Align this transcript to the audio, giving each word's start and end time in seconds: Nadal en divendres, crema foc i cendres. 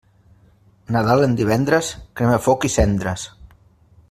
Nadal 0.95 1.21
en 1.27 1.37
divendres, 1.41 1.93
crema 2.21 2.43
foc 2.47 2.69
i 2.71 2.75
cendres. 2.81 3.31